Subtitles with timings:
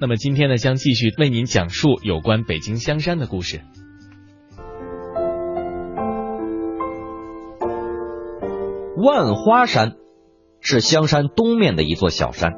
[0.00, 3.60] 那么今天呢，将继续为您讲述有关北京香山的故事。
[8.96, 9.96] 万花山
[10.62, 12.54] 是香山东面的一座小山，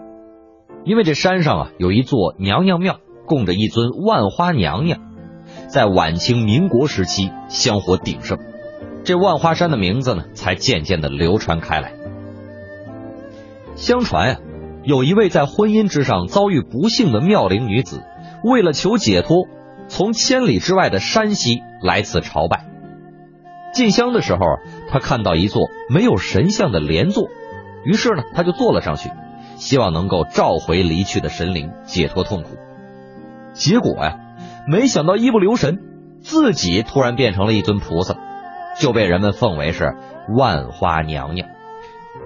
[0.84, 5.00] 因为这山上啊有一座娘娘庙，供着一尊万花娘娘，
[5.66, 8.38] 在晚清民国时期香火鼎盛，
[9.02, 11.92] 这万花山的名字呢才渐渐的流传开来。
[13.74, 14.40] 相传呀，
[14.84, 18.02] 有一位在婚姻之上遭遇不幸的妙龄女子，
[18.42, 19.46] 为了求解脱，
[19.86, 22.66] 从千里之外的山西来此朝拜。
[23.72, 24.40] 进香的时候，
[24.90, 27.28] 她看到一座没有神像的莲座，
[27.84, 29.10] 于是呢，她就坐了上去，
[29.54, 32.56] 希望能够召回离去的神灵，解脱痛苦。
[33.52, 34.18] 结果呀，
[34.66, 35.78] 没想到一不留神，
[36.22, 38.16] 自己突然变成了一尊菩萨，
[38.80, 39.94] 就被人们奉为是
[40.36, 41.48] 万花娘娘。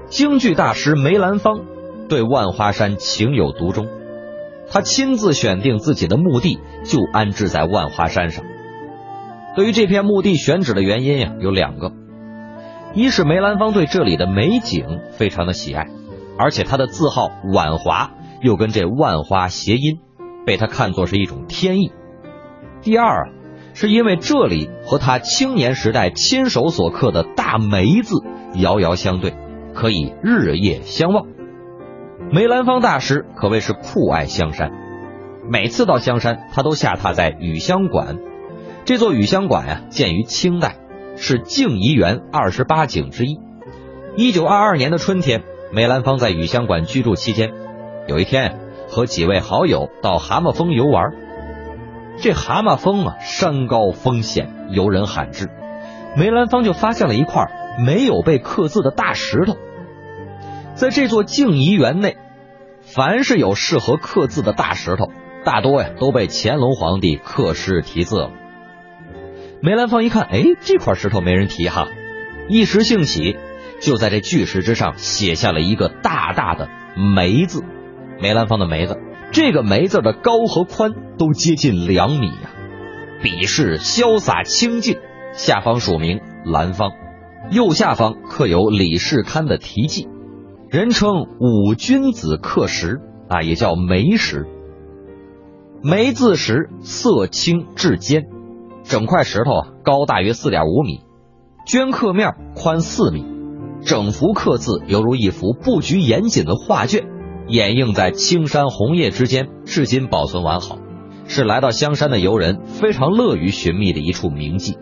[0.09, 1.61] 京剧大师梅兰芳
[2.09, 3.87] 对万花山情有独钟，
[4.69, 8.45] 他亲自选定自己的墓地，就安置在万花山上。
[9.55, 11.93] 对于这片墓地选址的原因呀，有两个：
[12.95, 15.87] 一是梅兰芳对这里的美景非常的喜爱，
[16.39, 18.13] 而且他的字号婉华
[18.43, 19.99] 又跟这万花谐音，
[20.45, 21.91] 被他看作是一种天意；
[22.83, 23.31] 第二，
[23.73, 28.23] 是因为这里和他青年时代亲手所刻的大梅字
[28.55, 29.35] 遥遥相对，
[29.75, 31.27] 可以日夜相望。
[32.33, 34.73] 梅兰芳大师可谓是酷爱香山，
[35.49, 38.19] 每次到香山，他都下榻在雨香馆。
[38.85, 40.75] 这座雨香馆呀，建于清代，
[41.17, 43.39] 是静怡园二十八景之一。
[44.17, 47.53] 一九二二年的春天，梅兰芳在雨香馆居住期间，
[48.09, 51.13] 有一天和几位好友到蛤蟆峰游玩。
[52.19, 55.49] 这蛤蟆峰啊，山高风险，游人罕至。
[56.17, 57.45] 梅兰芳就发现了一块
[57.87, 59.57] 没有被刻字的大石头。
[60.77, 62.19] 在这座静怡园内，
[62.83, 65.11] 凡是有适合刻字的大石头，
[65.43, 68.31] 大多呀都被乾隆皇帝刻诗题字了。
[69.63, 71.89] 梅兰芳一看，哎，这块石头没人提哈，
[72.51, 73.39] 一时兴起，
[73.81, 76.69] 就在这巨石之上写下了一个大大的
[77.17, 77.65] “梅”字。
[78.21, 78.99] 梅兰芳的“梅”字，
[79.33, 82.51] 这个“梅”字的高和宽都接近两米呀，
[83.23, 84.99] 笔势潇洒清静。
[85.33, 86.93] 下方署名兰芳，
[87.51, 90.09] 右下方刻有李世堪的题记，
[90.69, 94.47] 人称五君子刻石啊，也叫梅石。
[95.81, 98.25] 梅字石色青质坚。
[98.83, 99.51] 整块石头，
[99.85, 101.01] 高大约四点五米，
[101.67, 103.25] 镌刻面宽四米，
[103.83, 107.05] 整幅刻字犹如一幅布局严谨的画卷，
[107.49, 110.79] 掩映在青山红叶之间，至今保存完好，
[111.27, 114.79] 是来到香山的游人非常乐于寻觅的一处名迹。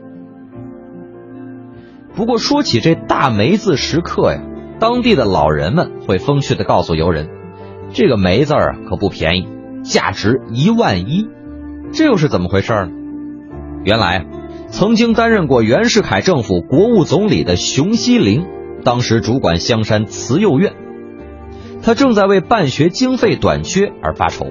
[2.14, 4.42] 不过说起这大梅字石刻呀，
[4.84, 7.30] 当地的老人们会风趣的告诉游人，
[7.94, 9.48] 这个梅字啊可不便宜，
[9.82, 11.26] 价值一万一，
[11.94, 12.90] 这又是怎么回事呢？
[13.82, 14.26] 原来，
[14.66, 18.44] 曾经担任过袁世凯政府国务总理的熊希龄，
[18.84, 20.74] 当时主管香山慈幼院，
[21.82, 24.48] 他正在为办学经费短缺而发愁。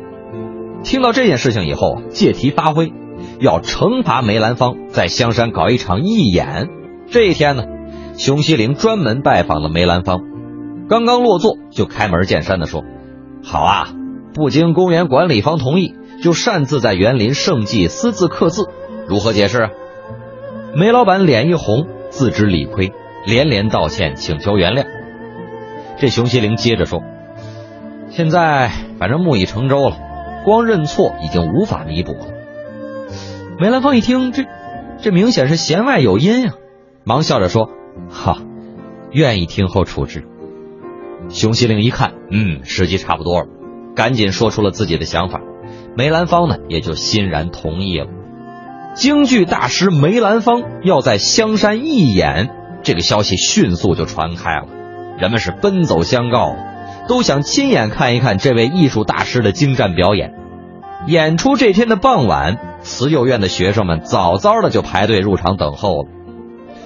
[0.83, 2.91] 听到这件事情以后，借题发挥，
[3.39, 6.69] 要惩罚梅兰芳在香山搞一场义演。
[7.05, 7.65] 这一天呢，
[8.17, 10.21] 熊希龄专门拜访了梅兰芳，
[10.87, 12.83] 刚刚落座就开门见山的说
[13.43, 13.87] ：“好啊，
[14.33, 18.69] 不经公园管理方同意，就擅自在园林圣迹私自刻字。”
[19.07, 19.69] 如何解释？
[20.75, 22.93] 梅老板脸一红，自知理亏，
[23.25, 24.85] 连连道歉，请求原谅。
[25.97, 27.01] 这熊希龄接着说
[28.11, 28.69] ：“现在
[28.99, 29.97] 反正木已成舟了，
[30.45, 32.27] 光认错已经无法弥补了。”
[33.59, 34.45] 梅兰芳一听，这
[35.01, 36.53] 这明显是弦外有音呀，
[37.03, 37.69] 忙笑着说
[38.09, 38.37] ：“哈，
[39.11, 40.27] 愿意听候处置。”
[41.29, 43.47] 熊希龄一看，嗯，时机差不多了，
[43.95, 45.39] 赶紧说出了自己的想法。
[45.95, 48.07] 梅兰芳呢，也就欣然同意了。
[48.95, 52.49] 京剧大师梅兰芳要在香山义演，
[52.83, 54.67] 这个消息迅速就传开了，
[55.17, 56.55] 人们是奔走相告，
[57.07, 60.33] 都想亲眼看一看这位艺术大师的精湛表演。
[61.07, 66.09] 演出这天的傍晚，慈幼院的学生们早早的就排队入场等候了，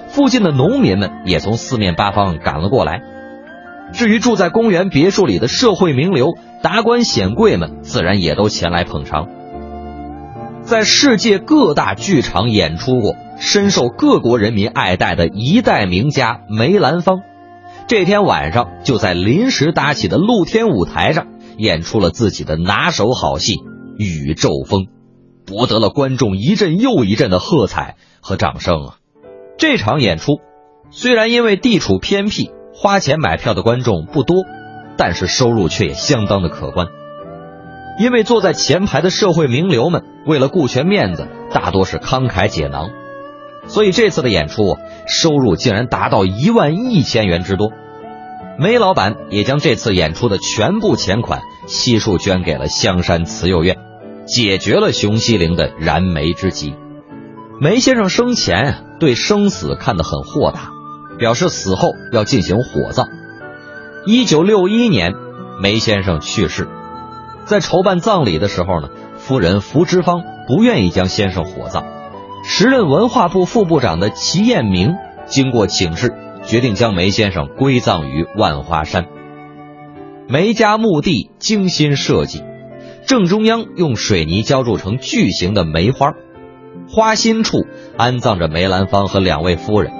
[0.08, 3.02] 附近的农民们也从四面八方赶了过来。
[3.92, 9.28] 至于住在公园别墅里的社会名流、达官显贵们，自然也都前来捧场。
[10.62, 17.20] 在世界各大剧场演出过、深受各国人民爱戴的一代名家梅兰芳，
[17.86, 21.26] 这天晚上就在临时搭起的露天舞台上
[21.56, 23.54] 演出了自己的拿手好戏
[23.96, 24.82] 《宇宙风》，
[25.46, 28.97] 博得了观众一阵又一阵的喝彩和掌声啊！
[29.58, 30.40] 这场演出
[30.92, 34.44] 虽然因为地处偏僻，花钱买票的观众不多，
[34.96, 36.86] 但是收入却也相当的可观。
[37.98, 42.90] 因为坐在前排的社会名流们为了顾全面子，大多是慷慨解囊，
[43.66, 44.78] 所以这次的演出
[45.08, 47.72] 收入竟然达到一万一千元之多。
[48.60, 53.76] 梅老板也将这次演出的全部钱款悉数捐给了香山慈幼院，
[54.24, 56.74] 解决了熊希龄的燃眉之急。
[57.60, 60.70] 梅先生生前对生死看得很豁达，
[61.18, 63.08] 表示死后要进行火葬。
[64.06, 65.12] 一九六一年，
[65.60, 66.68] 梅先生去世。
[67.46, 71.84] 在筹办葬礼的时候呢，夫人福芝芳不愿意将先生火葬。
[72.44, 74.94] 时任文化部副部长的齐彦明
[75.26, 76.14] 经过请示，
[76.44, 79.06] 决定将梅先生归葬于万花山。
[80.28, 82.44] 梅家墓地精心设计，
[83.04, 86.12] 正中央用水泥浇筑成巨型的梅花，
[86.88, 87.66] 花心处
[87.96, 89.92] 安葬着梅兰芳和两位夫人。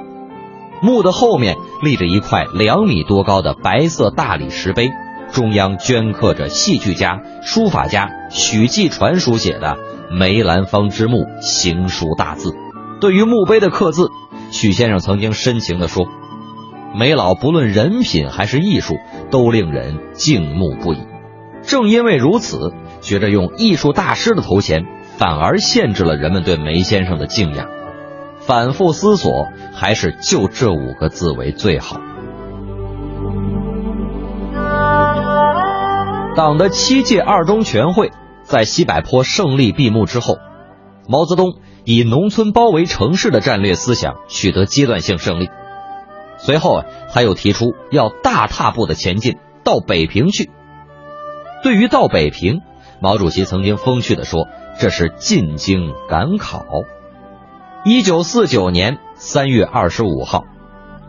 [0.80, 4.90] 墓的后面立着一块两米多高的白色大理石碑。
[5.30, 9.76] 中央镌刻着戏剧家、书法家许继传书写的
[10.10, 12.54] “梅兰芳之墓”行书大字。
[12.98, 14.08] 对于墓碑的刻字，
[14.50, 16.06] 许先生曾经深情地说
[16.98, 18.94] ：“梅老不论人品还是艺术，
[19.30, 20.98] 都令人敬慕不已。
[21.62, 22.72] 正因为如此，
[23.02, 24.86] 学着用艺术大师的头衔，
[25.18, 27.68] 反而限制了人们对梅先生的敬仰。
[28.40, 32.00] 反复思索，还是就这五个字为最好。”
[36.36, 38.12] 党的七届二中全会
[38.44, 40.38] 在西柏坡胜利闭幕之后，
[41.08, 41.54] 毛泽东
[41.84, 45.50] 以农村包围城市的战略思想取得阶段性胜利。
[46.36, 50.48] 随后啊，他又提出要大踏步的前进到北平去。
[51.64, 52.60] 对于到北平，
[53.00, 54.46] 毛主席曾经风趣地说
[54.78, 56.64] ：“这是进京赶考。”
[57.84, 60.44] 一九四九年三月二十五号，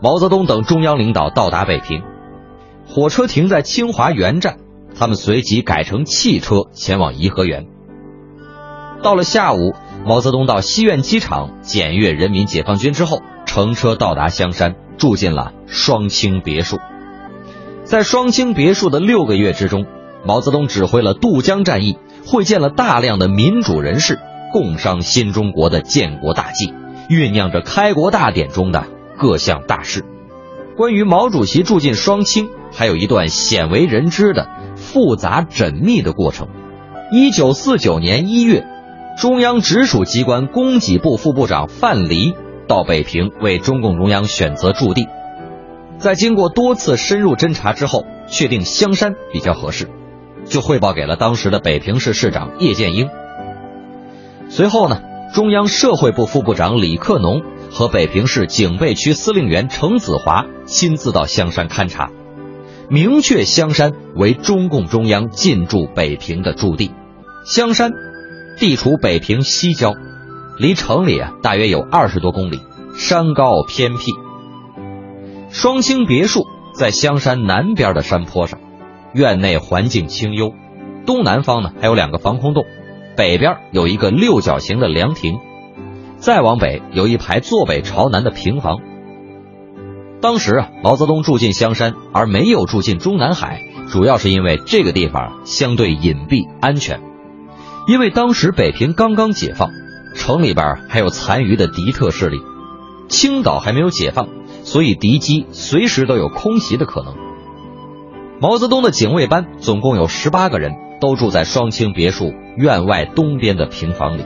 [0.02, 2.02] 毛泽东等中央领导到达北平，
[2.86, 4.58] 火车停在清华园站。
[4.98, 7.68] 他们随即改乘汽车前往颐和园。
[9.02, 9.72] 到了下午，
[10.04, 16.78] 毛泽东到西苑机场检阅人民解放军之后，乘车到达香山，住进了双清别墅。
[17.84, 19.86] 在双清别墅的六个月之中，
[20.26, 21.96] 毛泽东指挥了渡江战役，
[22.30, 24.20] 会见了大量的民主人士，
[24.52, 26.72] 共商新中国的建国大计，
[27.08, 28.86] 酝酿着开国大典中的
[29.18, 30.04] 各项大事。
[30.76, 34.48] 关于毛主席住进双清，还有一段鲜为人知的。
[34.76, 36.48] 复杂缜密的过程。
[37.12, 38.66] 一九四九年一月，
[39.18, 42.34] 中央直属机关供给部副部长范蠡
[42.66, 45.06] 到北平为中共中央选择驻地，
[45.98, 49.90] 在经过多次深入侦查之后，确定香山比较合适，
[50.50, 53.08] 就汇报给了当时的北平市市长叶剑英。
[54.50, 55.00] 随后呢，
[55.32, 62.10] 中央社会部副部长李克农和北平市警备区司令员程子华亲自到香山勘察。
[62.88, 66.90] 明确香山为中共中央进驻北平的驻地。
[67.46, 67.92] 香山
[68.58, 69.94] 地处北平西郊，
[70.58, 72.60] 离城里啊大约有二十多公里，
[72.96, 74.12] 山高偏僻。
[75.50, 76.44] 双清别墅
[76.74, 78.58] 在香山南边的山坡上，
[79.12, 80.54] 院内环境清幽，
[81.06, 82.64] 东南方呢还有两个防空洞，
[83.16, 85.38] 北边有一个六角形的凉亭，
[86.18, 88.78] 再往北有一排坐北朝南的平房。
[90.20, 97.00] 当时啊，毛泽东住进香山，而没有住进中南海，主要是因为这个地方相对隐蔽安全。
[97.88, 99.70] 因为当时北平刚刚解放，
[100.14, 102.38] 城里边还有残余的敌特势力，
[103.08, 104.28] 青岛还没有解放，
[104.62, 107.14] 所以敌机随时都有空袭的可能。
[108.40, 114.24] 毛泽东的警卫班总共有十八个人，都住在双清别墅院外东边的平房里。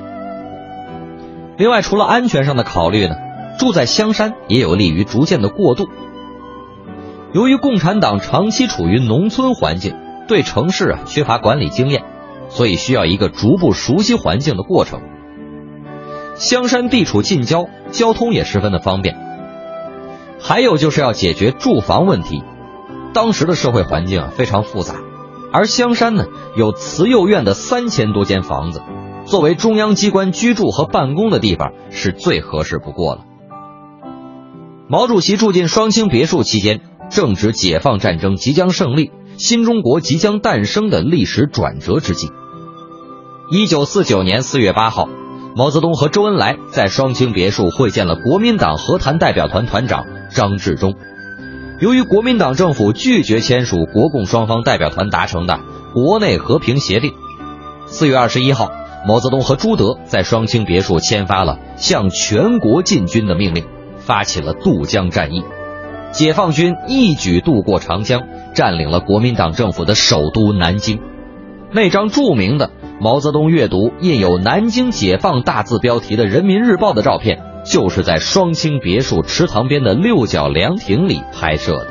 [1.58, 3.16] 另外，除了安全上的考虑呢？
[3.58, 5.88] 住在香山也有利于逐渐的过渡。
[7.32, 9.96] 由于共产党长期处于农村环境，
[10.28, 12.04] 对城市啊缺乏管理经验，
[12.48, 15.00] 所以需要一个逐步熟悉环境的过程。
[16.36, 19.16] 香山地处近郊，交通也十分的方便。
[20.40, 22.42] 还有就是要解决住房问题。
[23.14, 24.96] 当时的社会环境啊非常复杂，
[25.52, 28.82] 而香山呢有慈幼院的三千多间房子，
[29.24, 33.22] 作为中央机关居住和办公的地方是最合适不过了。
[34.88, 42.30] 毛主席住进双清别墅期间，正值解放战争即将胜利、新中国即将诞生的历史转折之际。
[43.50, 45.08] 一九四九年四月八号，
[45.54, 50.04] 毛泽东和周恩来在双清别墅会见了国民党和谈代表团团长
[50.34, 50.94] 张治中。
[51.80, 55.60] 由于国民党政府拒绝签署国共双方代表团达成的
[55.92, 57.12] 国内和平协定，
[57.86, 58.70] 四月二十一号，
[59.06, 63.64] 毛泽东和朱德在双清别墅签发了向全国进军的命令。
[63.96, 65.42] 发起了渡江战役，
[66.12, 68.20] 解放军一举渡过长江，
[68.52, 71.00] 占领了国民党政府的首都南京。
[71.72, 81.88] 那张著名的毛泽东阅读印有“南京解放”大字标题的《人民日报》的照片，就是在双清别墅池塘边的六角凉亭里拍摄的。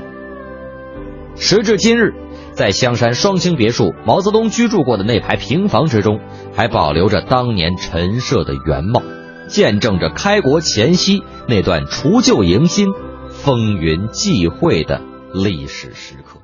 [1.36, 2.13] 时至今日，
[2.53, 6.20] 在香山双清别墅毛泽东居住过的那排平房之中，
[6.53, 9.01] 还保留着当年陈设的原貌，
[9.48, 12.89] 见证着开国前夕那段除旧迎新、
[13.30, 15.01] 风云际会的
[15.34, 16.42] 历史时刻。